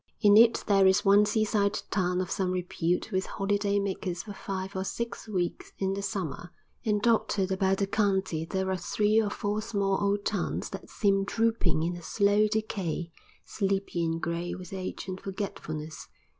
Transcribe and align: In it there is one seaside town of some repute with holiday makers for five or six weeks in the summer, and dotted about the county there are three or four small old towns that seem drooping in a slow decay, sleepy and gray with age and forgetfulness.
In 0.19 0.35
it 0.35 0.63
there 0.65 0.87
is 0.87 1.05
one 1.05 1.27
seaside 1.27 1.83
town 1.91 2.21
of 2.21 2.31
some 2.31 2.49
repute 2.49 3.11
with 3.11 3.27
holiday 3.27 3.77
makers 3.77 4.23
for 4.23 4.33
five 4.33 4.75
or 4.75 4.83
six 4.83 5.27
weeks 5.27 5.73
in 5.77 5.93
the 5.93 6.01
summer, 6.01 6.49
and 6.83 6.99
dotted 7.03 7.51
about 7.51 7.77
the 7.77 7.85
county 7.85 8.43
there 8.43 8.71
are 8.71 8.77
three 8.77 9.21
or 9.21 9.29
four 9.29 9.61
small 9.61 10.03
old 10.03 10.25
towns 10.25 10.71
that 10.71 10.89
seem 10.89 11.23
drooping 11.23 11.83
in 11.83 11.95
a 11.95 12.01
slow 12.01 12.47
decay, 12.47 13.11
sleepy 13.45 14.03
and 14.03 14.23
gray 14.23 14.55
with 14.55 14.73
age 14.73 15.07
and 15.07 15.21
forgetfulness. 15.21 16.07